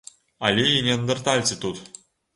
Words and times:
Але 0.47 0.63
і 0.77 0.81
неандэртальцы 0.89 1.61
тут. 1.67 1.77